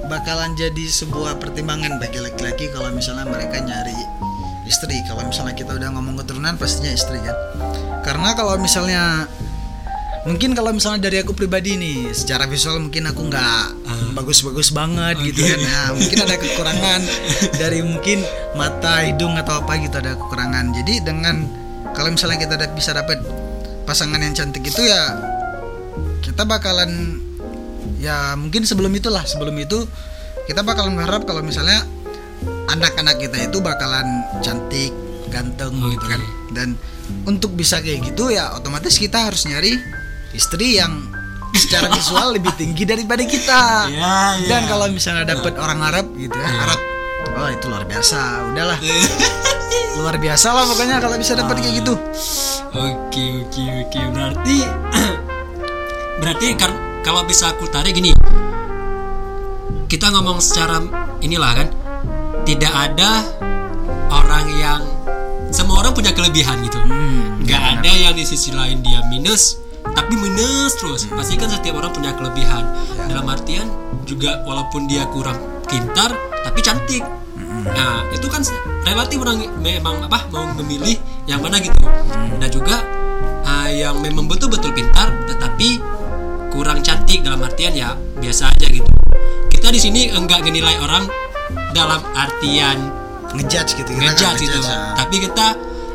bakalan 0.06 0.52
jadi 0.52 0.84
sebuah 0.84 1.36
pertimbangan 1.36 1.96
bagi 1.96 2.16
laki-laki 2.16 2.68
kalau 2.68 2.88
misalnya 2.90 3.24
mereka 3.24 3.60
nyari 3.60 3.96
istri. 4.64 5.04
Kalau 5.04 5.24
misalnya 5.24 5.52
kita 5.52 5.72
udah 5.72 5.88
ngomong 5.90 6.16
keturunan 6.18 6.56
pastinya 6.56 6.92
istri 6.92 7.20
kan. 7.20 7.36
Karena 8.00 8.32
kalau 8.32 8.56
misalnya 8.56 9.28
mungkin 10.22 10.54
kalau 10.54 10.72
misalnya 10.72 11.10
dari 11.10 11.20
aku 11.20 11.34
pribadi 11.34 11.76
nih 11.76 12.14
secara 12.14 12.46
visual 12.46 12.78
mungkin 12.78 13.04
aku 13.04 13.26
nggak 13.26 13.64
Ah. 13.84 14.08
bagus-bagus 14.12 14.72
banget 14.72 15.20
gitu 15.22 15.44
Oke. 15.44 15.50
kan. 15.50 15.60
Nah, 15.60 15.86
mungkin 15.92 16.18
ada 16.20 16.36
kekurangan 16.36 17.00
dari 17.60 17.80
mungkin 17.84 18.24
mata 18.54 19.04
hidung 19.04 19.36
atau 19.36 19.60
apa 19.60 19.76
gitu 19.76 20.00
ada 20.00 20.16
kekurangan. 20.16 20.72
Jadi 20.72 21.04
dengan 21.04 21.60
kalau 21.92 22.10
misalnya 22.12 22.40
kita 22.40 22.56
bisa 22.72 22.96
dapat 22.96 23.20
pasangan 23.84 24.20
yang 24.20 24.32
cantik 24.32 24.64
itu 24.64 24.82
ya 24.84 25.18
kita 26.22 26.46
bakalan 26.46 27.20
ya 27.98 28.34
mungkin 28.34 28.66
sebelum 28.66 28.90
itulah 28.94 29.22
sebelum 29.22 29.54
itu 29.58 29.84
kita 30.46 30.66
bakalan 30.66 30.98
berharap 30.98 31.22
kalau 31.22 31.44
misalnya 31.44 31.86
anak-anak 32.70 33.20
kita 33.22 33.46
itu 33.46 33.58
bakalan 33.62 34.26
cantik 34.42 34.90
ganteng 35.30 35.72
gitu 35.92 36.06
kan. 36.06 36.22
Dan 36.52 36.68
untuk 37.24 37.54
bisa 37.56 37.80
kayak 37.80 38.12
gitu 38.12 38.34
ya 38.34 38.52
otomatis 38.52 38.98
kita 38.98 39.30
harus 39.30 39.46
nyari 39.48 39.78
istri 40.36 40.80
yang 40.80 41.08
secara 41.54 41.88
visual 41.96 42.36
lebih 42.36 42.52
tinggi 42.58 42.84
daripada 42.84 43.22
kita. 43.24 43.88
Ya, 43.88 44.36
ya. 44.40 44.48
dan 44.50 44.62
kalau 44.68 44.86
misalnya 44.90 45.24
dapet 45.24 45.54
orang 45.56 45.80
Arab 45.80 46.06
gitu 46.18 46.34
ya 46.36 46.50
Arab 46.68 46.91
oh 47.36 47.48
itu 47.48 47.64
luar 47.68 47.84
biasa. 47.88 48.50
Udahlah. 48.52 48.78
Luar 50.00 50.16
biasa 50.16 50.52
lah 50.52 50.64
pokoknya 50.68 50.96
kalau 51.00 51.16
bisa 51.20 51.36
dapet 51.36 51.60
kayak 51.60 51.74
gitu. 51.84 51.94
Oke 52.72 53.24
oke 53.44 53.64
oke. 53.88 54.00
Berarti 54.12 54.58
berarti 56.20 56.46
kar- 56.56 56.80
kalau 57.04 57.24
bisa 57.28 57.52
aku 57.52 57.68
tarik 57.68 57.92
gini. 57.96 58.12
Kita 59.88 60.08
ngomong 60.08 60.40
secara 60.40 60.80
inilah 61.20 61.52
kan. 61.52 61.68
Tidak 62.42 62.72
ada 62.72 63.22
orang 64.10 64.46
yang 64.58 64.80
semua 65.52 65.84
orang 65.84 65.92
punya 65.94 66.10
kelebihan 66.16 66.58
gitu. 66.64 66.80
Hmm, 66.80 67.44
nggak 67.44 67.62
ada 67.78 67.92
yang 67.92 68.14
di 68.16 68.24
sisi 68.24 68.50
lain 68.50 68.80
dia 68.82 69.04
minus 69.12 69.60
tapi 69.92 70.16
minus 70.16 70.74
terus. 70.80 71.04
Pasti 71.06 71.36
kan 71.36 71.52
setiap 71.52 71.78
orang 71.78 71.92
punya 71.92 72.16
kelebihan. 72.16 72.64
Dalam 73.06 73.28
artian 73.28 73.68
juga 74.08 74.40
walaupun 74.48 74.88
dia 74.88 75.04
kurang 75.12 75.38
pintar 75.68 76.10
tapi 76.42 76.58
cantik 76.58 77.04
nah 77.72 78.06
itu 78.10 78.26
kan 78.26 78.42
relatif 78.82 79.16
orang 79.22 79.46
memang 79.62 80.02
apa 80.06 80.26
mau 80.30 80.46
memilih 80.58 80.98
yang 81.26 81.38
mana 81.42 81.58
gitu. 81.62 81.78
Dan 82.38 82.48
juga 82.50 82.82
ah, 83.46 83.68
yang 83.70 83.98
memang 84.02 84.26
betul-betul 84.26 84.74
pintar 84.74 85.10
tetapi 85.30 85.78
kurang 86.52 86.82
cantik 86.84 87.22
dalam 87.24 87.40
artian 87.40 87.72
ya 87.72 87.94
biasa 88.18 88.50
aja 88.52 88.66
gitu. 88.68 88.88
Kita 89.48 89.70
di 89.70 89.80
sini 89.80 90.10
enggak 90.10 90.42
menilai 90.42 90.76
orang 90.82 91.06
dalam 91.72 92.02
artian 92.12 92.90
ngejudge 93.32 93.80
gitu 93.80 93.90
ngejudge 93.96 94.44
gitu. 94.44 94.58
ngejudge, 94.60 94.68
ya. 94.68 94.92
tapi 94.92 95.16
kita 95.24 95.46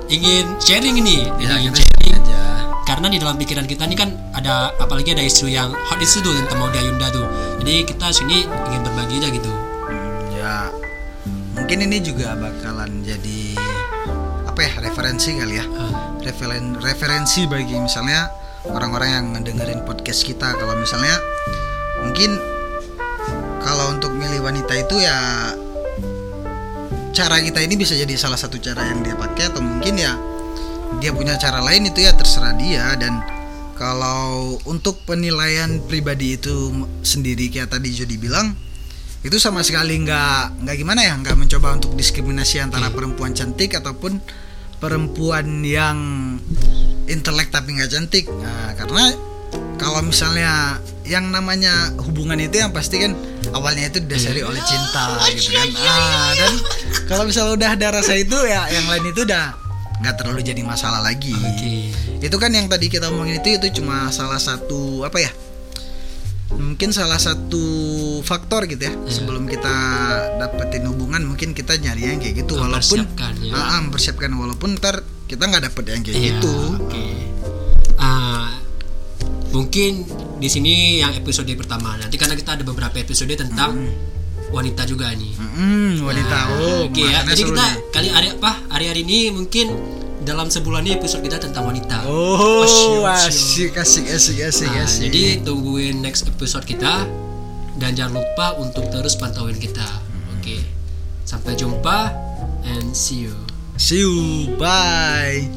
ingin 0.10 0.46
sharing 0.58 0.96
ini 0.98 1.30
Ya, 1.38 1.62
ingin 1.62 1.78
sharing. 1.78 2.18
aja. 2.18 2.42
Karena 2.82 3.12
di 3.14 3.18
dalam 3.22 3.38
pikiran 3.38 3.68
kita 3.70 3.86
ini 3.86 3.94
kan 3.94 4.10
ada 4.34 4.74
apalagi 4.80 5.14
ada 5.14 5.22
isu 5.22 5.46
yang 5.52 5.70
hot 5.76 6.00
isu 6.02 6.24
tuh 6.26 6.34
tentang 6.34 6.58
Maudy 6.58 6.82
Ayunda 6.82 7.12
tuh. 7.14 7.28
Jadi 7.62 7.86
kita 7.86 8.10
sini 8.10 8.48
ingin 8.48 8.82
berbagi 8.82 9.22
aja 9.22 9.30
gitu 9.30 9.67
mungkin 11.58 11.84
ini 11.90 11.98
juga 12.00 12.38
bakalan 12.38 13.02
jadi 13.02 13.58
apa 14.46 14.60
ya 14.62 14.72
referensi 14.90 15.38
kali 15.38 15.56
ya. 15.58 15.66
Ah, 15.78 16.18
referen 16.22 16.78
referensi 16.82 17.46
bagi 17.46 17.78
misalnya 17.78 18.30
orang-orang 18.66 19.10
yang 19.10 19.26
ngedengerin 19.38 19.82
podcast 19.86 20.26
kita. 20.26 20.54
Kalau 20.58 20.74
misalnya 20.78 21.18
mungkin 22.02 22.38
kalau 23.62 23.94
untuk 23.94 24.14
milih 24.16 24.42
wanita 24.42 24.74
itu 24.78 25.02
ya 25.02 25.18
cara 27.14 27.42
kita 27.42 27.60
ini 27.66 27.74
bisa 27.78 27.98
jadi 27.98 28.14
salah 28.14 28.38
satu 28.38 28.62
cara 28.62 28.86
yang 28.94 29.02
dia 29.02 29.18
pakai 29.18 29.50
atau 29.50 29.62
mungkin 29.62 29.98
ya 29.98 30.14
dia 31.02 31.12
punya 31.14 31.38
cara 31.38 31.62
lain 31.62 31.90
itu 31.90 32.06
ya 32.06 32.14
terserah 32.14 32.58
dia. 32.58 32.98
Dan 32.98 33.22
kalau 33.78 34.58
untuk 34.66 35.06
penilaian 35.06 35.78
pribadi 35.86 36.34
itu 36.34 36.74
sendiri 37.06 37.50
kayak 37.54 37.78
tadi 37.78 37.94
Jody 37.94 38.18
bilang 38.18 38.67
itu 39.26 39.38
sama 39.42 39.66
sekali 39.66 39.98
nggak 40.06 40.62
nggak 40.62 40.76
gimana 40.78 41.02
ya? 41.02 41.14
Nggak 41.18 41.38
mencoba 41.38 41.74
untuk 41.74 41.98
diskriminasi 41.98 42.62
antara 42.62 42.94
perempuan 42.94 43.34
cantik 43.34 43.74
ataupun 43.74 44.22
perempuan 44.78 45.66
yang 45.66 45.98
intelek 47.10 47.50
tapi 47.50 47.78
nggak 47.78 47.90
cantik. 47.90 48.30
Nah, 48.30 48.78
karena 48.78 49.10
kalau 49.82 50.06
misalnya 50.06 50.78
yang 51.08 51.32
namanya 51.32 51.96
hubungan 52.04 52.38
itu 52.38 52.60
yang 52.60 52.76
pasti 52.76 53.00
kan 53.00 53.16
awalnya 53.56 53.88
itu 53.88 54.04
didasari 54.04 54.44
oleh 54.44 54.60
cinta 54.68 55.16
gitu 55.32 55.56
kan? 55.56 55.70
ah 55.88 56.36
dan 56.36 56.54
kalau 57.08 57.24
misalnya 57.24 57.56
udah 57.56 57.70
ada 57.80 57.88
rasa 57.96 58.20
itu 58.20 58.36
ya 58.44 58.68
yang 58.68 58.92
lain 58.92 59.16
itu 59.16 59.24
udah 59.24 59.56
nggak 60.04 60.14
terlalu 60.20 60.46
jadi 60.46 60.62
masalah 60.62 61.02
lagi. 61.02 61.34
Oke. 61.34 61.90
Itu 62.22 62.38
kan 62.38 62.54
yang 62.54 62.70
tadi 62.70 62.92
kita 62.92 63.10
omongin 63.10 63.42
itu 63.42 63.58
itu 63.58 63.82
cuma 63.82 64.14
salah 64.14 64.38
satu 64.38 65.02
apa 65.08 65.18
ya 65.18 65.32
mungkin 66.56 66.96
salah 66.96 67.20
satu 67.20 67.60
faktor 68.24 68.72
gitu 68.72 68.88
ya 68.88 68.94
sebelum 69.12 69.52
kita 69.52 69.76
dapetin 70.40 70.88
hubungan 70.88 71.28
mungkin 71.28 71.52
kita 71.52 71.76
nyari 71.76 72.16
yang 72.16 72.20
kayak 72.24 72.48
gitu. 72.48 72.56
Walaupun 72.56 73.04
ya. 73.44 73.54
Ah, 73.54 73.80
mempersiapkan. 73.84 74.32
Walaupun 74.32 74.80
ntar 74.80 75.04
kita 75.28 75.44
nggak 75.44 75.64
dapet 75.68 75.84
yang 75.92 76.02
kayak 76.08 76.16
Iya, 76.16 76.28
gitu. 76.40 76.54
oke. 76.80 77.06
Ah, 78.00 78.56
mungkin 79.52 80.08
di 80.40 80.48
sini 80.48 81.04
yang 81.04 81.12
episode 81.14 81.50
pertama. 81.60 82.00
Nanti 82.00 82.16
karena 82.16 82.40
kita 82.40 82.56
ada 82.56 82.64
beberapa 82.64 82.96
episode 82.96 83.34
tentang 83.36 83.76
wanita 84.48 84.88
juga 84.88 85.12
nih. 85.12 85.34
Hmm, 85.36 86.00
wanita. 86.08 86.38
Oh 86.64 86.88
oke 86.88 87.04
ya. 87.04 87.28
makanya 87.28 87.36
jadi 87.36 87.44
kita 87.52 87.66
nih. 87.68 87.76
kali 87.92 88.08
hari 88.08 88.28
apa? 88.32 88.52
Hari-hari 88.72 89.02
ini 89.04 89.20
mungkin 89.36 89.68
dalam 90.28 90.52
sebulan 90.52 90.84
ini 90.84 91.00
episode 91.00 91.24
kita 91.24 91.40
tentang 91.40 91.64
wanita. 91.72 92.04
Oh 92.04 92.68
siap, 92.68 93.32
asik 93.32 93.80
asik 93.80 94.12
asik 94.12 94.44
asik 94.44 94.68
Nah, 94.68 94.84
asik. 94.84 95.08
jadi 95.08 95.40
tungguin 95.48 96.04
next 96.04 96.28
episode 96.28 96.68
kita. 96.68 97.08
Dan 97.80 97.96
jangan 97.96 98.20
lupa 98.20 98.60
untuk 98.60 98.90
terus 98.92 99.16
pantauin 99.16 99.56
kita. 99.56 99.88
Oke. 100.36 100.60
Sampai 101.24 101.56
jumpa 101.56 102.12
and 102.68 102.92
see 102.92 103.32
you. 103.32 103.38
see 103.80 104.04
you. 104.04 104.52
Bye 104.60 105.57